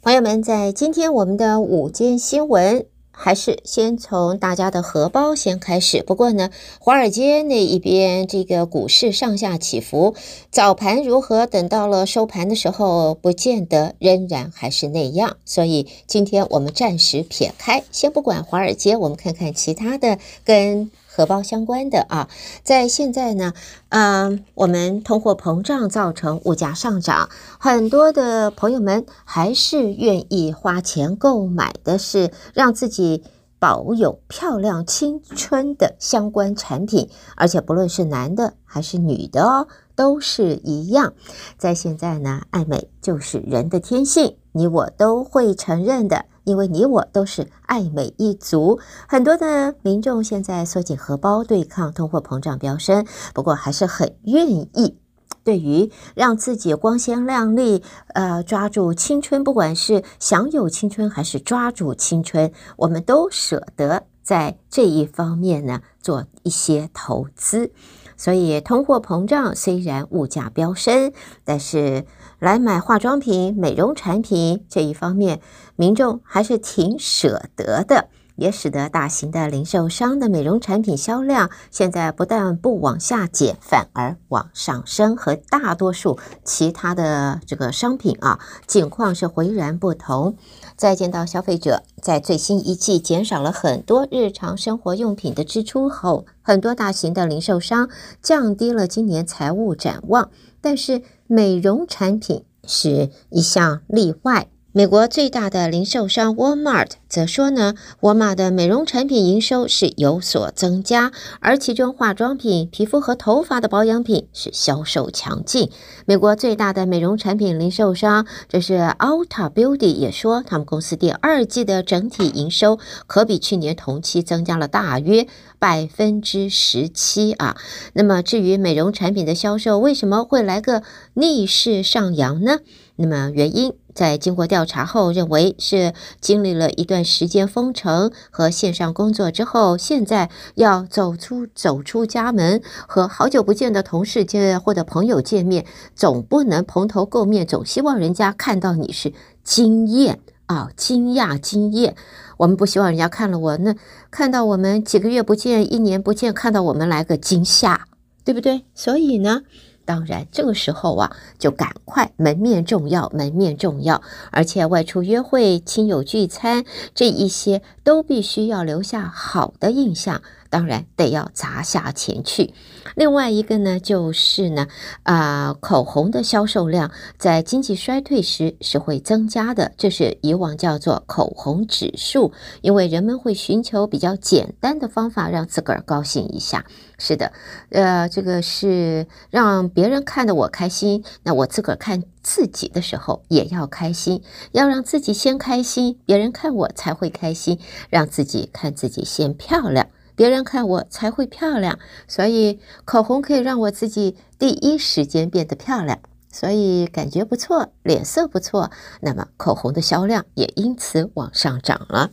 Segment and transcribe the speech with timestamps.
[0.00, 2.86] 朋友们，在今天我们的午间新闻。
[3.20, 6.04] 还是先从大家的荷包先开始。
[6.04, 10.14] 不过呢，华尔街那一边这个股市上下起伏，
[10.52, 11.44] 早盘如何？
[11.44, 15.36] 等到了收盘的时候，不见得仍然还是那样。
[15.44, 20.92] 所以今天我们暂时撇开，先不管华尔街，我们看看其他的跟。
[21.18, 22.28] 荷包相关的啊，
[22.62, 23.52] 在现在呢，
[23.88, 33.24] 嗯，我们通货膨胀造成物价上涨，很多的朋友们还是愿意花钱购买的是让自己
[33.58, 39.66] 保有漂亮青春的相关产品，而且不论是男的还是女的哦，
[39.96, 41.14] 都是一样。
[41.56, 46.26] 在现在呢，爱美就是人的天性，你我都会承认的。
[46.48, 54.96] 因为你我都是爱美一族，很多的民众现在缩紧荷包对抗通货膨胀飙升，不过还是很愿意
[55.44, 57.82] 对于让自己光鲜亮丽，
[58.14, 67.72] 呃，抓住青春，不管是享有青春还是抓住青春，我们都舍得在这一方面呢做一些投资。
[68.16, 71.12] 所以通货膨胀虽然物价飙升，
[71.44, 72.04] 但是
[72.38, 75.40] 来买化妆品、美容产品这一方面，
[75.74, 78.08] 民众还是挺舍得的，
[78.38, 90.36] 也使得大型的零售商的美容产品销量现在不但不往下减，反而往上升，和大多数其他的这个商品啊，境况是迥然不同。
[90.76, 97.90] 再见到消费者在最新一季减少了很多日常生活用品的支出后，很多大型的零售商
[98.22, 100.30] 降低了今年财务展望，
[100.60, 104.48] 但是美容产品是一项例外。
[104.72, 115.70] 美国最大的零售商 Walmart 则说呢，沃尔玛的美容产品营收是有所增加，而其中化妆品、皮肤和头发的保养品是销售强劲。
[116.04, 125.26] 美国最大的美容产品零售商，这是 Ulta Beauty 也说，他们公司第二季的整体营收可比去年同期增加了大约
[125.58, 127.56] 百分之十七啊。
[127.94, 130.82] 那么至于美容产品的销售为什么会来个
[131.14, 132.58] 逆势上扬呢？
[132.96, 133.72] 那么原因？
[133.98, 145.66] 在经过调查后，认为是经历了一段时间封城和线上工作之后，现在要走出走出家门，和好久不见的同事见或者朋友见面，
[145.96, 151.96] 总不能蓬头垢面，总希望人家看到你是惊艳啊，惊讶惊艳。
[152.36, 153.74] 我们不希望人家看了我那
[154.12, 157.88] 看到我们几个月不见，一年不见，看到我们来个惊吓，
[158.24, 158.62] 对不对？
[158.76, 159.42] 所以呢。
[159.88, 170.20] 当然，这个时候啊，就赶快门面重要，门面重要，而且外出约会、亲友聚餐这一些都必须要留下好的印象。
[170.50, 172.54] 当然得要砸下钱去。
[172.94, 174.66] 另外一个呢，就是呢，
[175.02, 182.32] 啊、口红的销售量在经济衰退时是会增加的，这是以往叫做口红指数，
[182.62, 186.64] 因为人们会寻求比较简单的方法让自个儿高兴一下。
[186.98, 187.32] 是的，
[187.70, 199.86] 呃，这个是让别人看得我开心，那我自个儿看自己的时候也要开心，要让自己先开心，别人看我才会开心，让自己看自己先漂亮。
[200.18, 206.00] 别人看我才会漂亮，所以口红可以让我自己第一时间变得漂亮，
[206.32, 212.10] 所以感觉不错，脸色不错，那么口红的销量也因此往上涨了。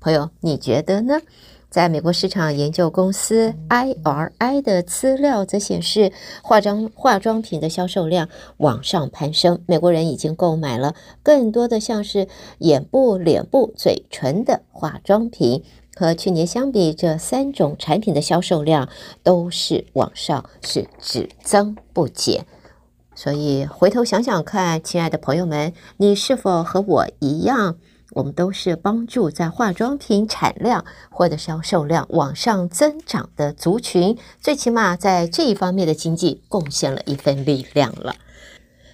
[0.00, 1.20] 朋友，你觉得呢？
[1.68, 6.10] 在美国市场研究公司 IRI 的资料则显示，
[6.42, 15.62] 化妆化妆品的销售量往上攀升，美国人已经购买了更多的像是眼部、脸部、嘴唇的化妆品。
[15.94, 18.88] 和去年相比，这三种产品的销售量
[19.22, 22.46] 都是往上，是只增不减。
[23.14, 27.76] 所以回头想想看，亲爱的朋友们，你是否和我一样？
[28.14, 38.16] 我们都是帮助在化妆品产量或者销售量往上增长的族群，最起码在这一方面的经济贡献了一份力量了。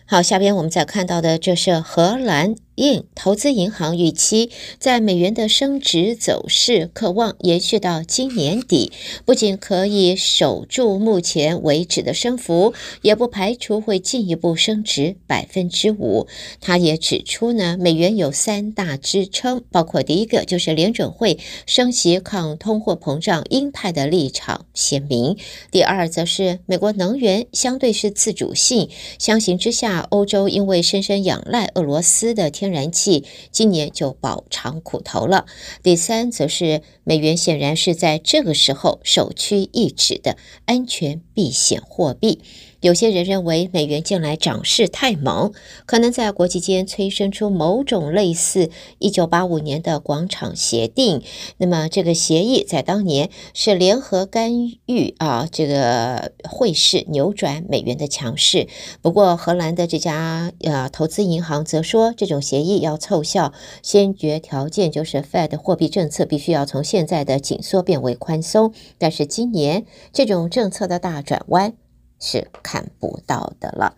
[0.07, 2.55] 好，下边我们再看到的，这是荷兰。
[2.79, 8.93] 应投资银行预期，在美元的升值走势可望延续到今年底，
[9.25, 12.73] 不仅可以守住目前为止的升幅，
[13.03, 16.29] 也不排除会进一步升值百分之五。
[16.61, 25.35] 他也指出呢，美元有三大支撑，包括第一个就是联准会升息抗通货膨胀鹰派的立场鲜明；
[25.73, 28.89] 第二则是美国能源相对是自主性，
[29.19, 32.68] 相形之下，欧洲因为深深仰赖俄罗斯的天。
[32.69, 35.47] 天然气今年就饱尝苦头了。
[35.83, 40.37] 第三，则是美元显然是在这个时候首屈一指的
[40.67, 42.43] 安全避险货币。
[42.81, 45.53] 有些人认为美元近来涨势太猛，
[45.85, 51.23] 可能在国际间催生出某种类似一九八五年的广场协定。
[51.57, 54.53] 那么这个协议在当年是联合干
[54.87, 58.69] 预啊，这个汇市扭转美元的强势。
[59.03, 63.53] 不过荷兰的这家呃投资银行则说，这种协议要奏效，
[63.83, 68.73] 先决条件就是 Fed 货币政策必须要从现在的紧缩变为宽松。
[68.99, 71.75] 但是今年这种政策的大转弯。
[72.21, 73.95] 是看不到的了。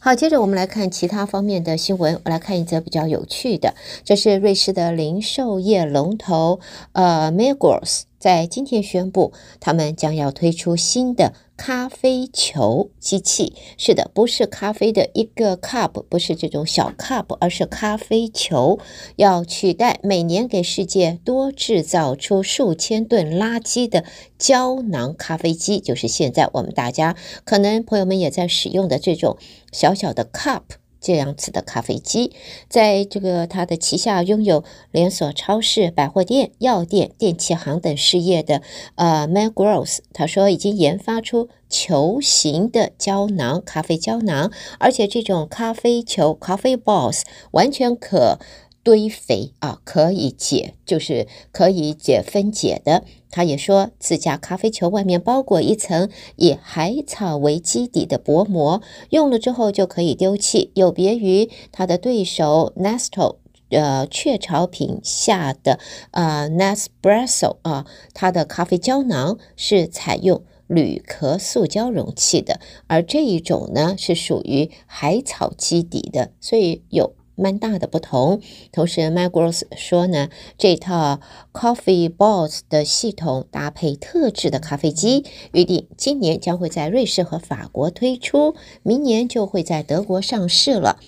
[0.00, 2.20] 好，接着我们来看其他方面的新闻。
[2.26, 3.74] 我来看一则比较有趣的，
[4.04, 6.60] 这是瑞士的零售业龙头
[6.92, 11.34] 呃 Migros 在今天宣布，他们将要推出新的。
[11.56, 18.80] 咖啡球机器，是的，不是咖啡的一个 cup，不是这种小 cup，而是咖啡球，
[19.14, 24.04] 要取代每年给世界多制造出数千吨垃圾的
[24.36, 29.36] 胶囊咖啡机，就是现在我们大家可能朋友们也在使用的这种
[29.70, 30.62] 小小的 cup。
[31.04, 32.32] 这样子的咖啡机，
[32.70, 38.62] 在这个它的旗下拥有连锁超市、百货店、药店、电器行等事业的
[38.94, 48.38] 呃 Migros，他说已经研发出球形的胶囊咖啡胶囊，而且这种咖啡球 （coffee balls） 完全可。
[48.84, 53.02] 堆肥啊，可以解，就是可以解分解的。
[53.30, 60.70] 他也说，自家咖啡球外面包裹一层以海草为基底的薄膜，用了之后就可以丢弃。
[60.74, 63.38] 有别于他的对手 Nestle，
[63.70, 65.80] 呃，雀巢品下的
[66.12, 77.14] 呃 Nespresso 啊，它的咖啡胶囊是采用铝壳塑胶容器的，而这一种呢是属于海草基底的，所以有。
[77.36, 78.40] 蛮大的不同。
[78.72, 81.20] 同时，Migros 说呢，这套
[81.52, 90.98] Coffee Balls 的系统搭配特制的咖啡机，预定今年将会在瑞士和法国推出，明年就会在德国上市了。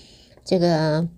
[0.44, 1.08] 这个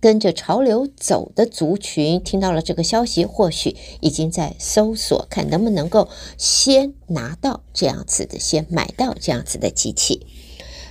[0.00, 10.26] 跟着潮流走的族群听到了这个消息，或许已经在搜索，看能不能够先拿到这样子的，先买到这样子的机器。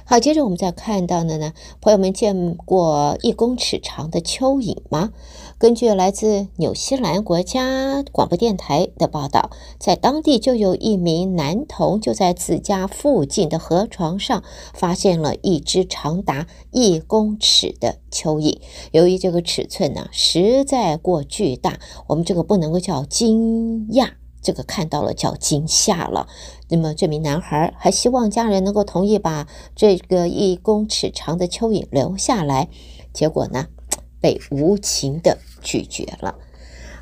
[0.05, 5.11] 好，接着我们再看到的呢，朋友们见过一公尺长的蚯蚓吗？
[5.57, 18.59] 根据来自纽西兰国家广播电台的报道，在当地就有一名男童就在自家附近的河床上发现了一只长达一公尺的蚯蚓。
[18.91, 24.09] 由于这个尺寸呢实在过巨大，我们这个不能够叫惊讶。
[24.43, 26.27] 这个看到了叫惊吓了。
[26.69, 32.67] 那么这名男孩还希望家人能够同意把这个一公尺长的蚯蚓留下来，
[33.13, 33.67] 结果呢，
[34.19, 36.35] 被无情的拒绝了。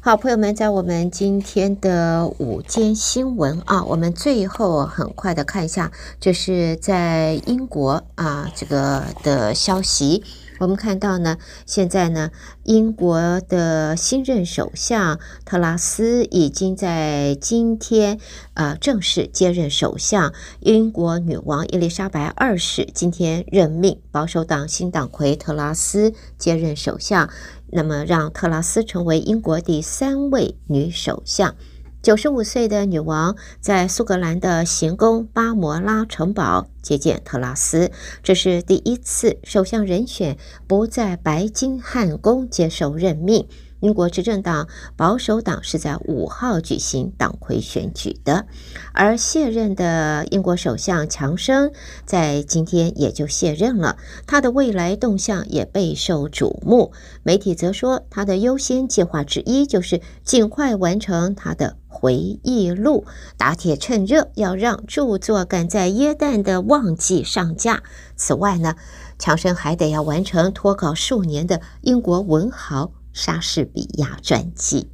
[0.04, 10.24] 好，朋友们，在我们今天的午间新闻啊，我们最后很快的看一下，就是在英国啊这个的消息。
[10.62, 12.30] 我们看到呢，现在呢，
[12.66, 18.20] 英国的新任首相特拉斯已经在今天
[18.54, 20.32] 啊、呃、正式接任首相。
[20.60, 27.28] 英国女王伊丽莎白二世今天任命保守党新党魁特拉斯接任首相，
[27.72, 31.56] 那么让特拉斯成为英国第三位女首相。
[32.02, 37.92] 九十五岁的女王在苏格兰的行宫巴摩拉城堡接见特拉斯，
[38.24, 43.48] 这是第一次首相人选不在白金汉宫接受任命。
[43.82, 48.46] 英国执政党保守党是在五号举行党魁选举的，
[48.94, 51.72] 而卸任的英国首相强生
[52.06, 56.92] 在今天也就卸任了，他的未来动向也备受瞩目。
[57.24, 63.06] 媒体则说，他的优先计划之一就是尽快完成他的回忆录，
[63.38, 67.84] 打铁趁热，要让著作赶在耶诞的旺季上架。
[68.16, 68.76] 此外呢，
[69.20, 72.92] 强生还得要完成脱稿数年的英国文豪。
[73.14, 74.88] 莎士比亚传记，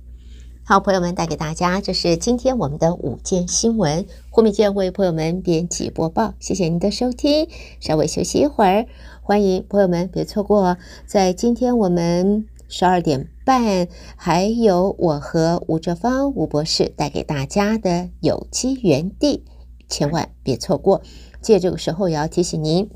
[0.64, 4.08] 好，朋友们带给大家，这是今天我们的午间新闻。
[4.32, 7.48] 胡美健为朋友们编辑播报，谢谢您的收听。
[7.80, 8.88] 稍微休息一会儿，
[9.22, 19.44] 欢迎朋友们别错过，在今天我们十二点半还有我和吴哲芳吴博士带给大家的有机园地，
[19.88, 21.02] 千万别错过。
[21.42, 22.90] 借这个时候也要提醒您。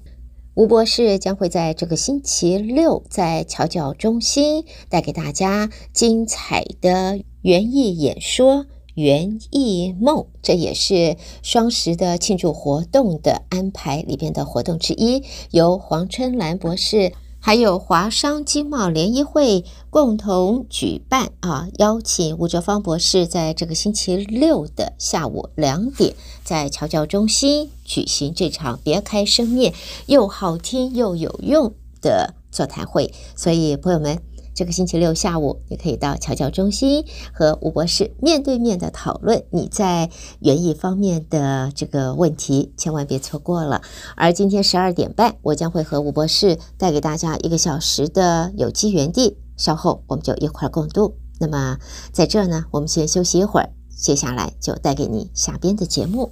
[0.53, 15.23] 吴博士将会在这个星期六在桥教中心带给大家精彩的园艺演说《园艺梦》，这也是双十的庆祝活动的安排里边的活动之一。
[15.51, 29.73] 由黄春兰博士还有华商经贸联谊会共同举办啊，邀请吴哲芳博士在这个星期六的下午两点，在侨教中心举行这场别开生面
[30.05, 33.11] 又好听又有用的座谈会。
[33.35, 34.30] 所以，朋友们。
[34.53, 43.81] 这个星期六下午，你可以到侨教中心和吴博士面对面的讨论你在园艺方面的这个问题，千万别错过了。
[44.15, 51.15] 而今天十二点半，我将会和吴博士带给大家一个小时的有机园地，稍后我们就一块儿共度。
[51.39, 51.77] 那么
[52.11, 56.31] 在这儿呢，我们先休息一会儿，接下来就带给你下边的节目。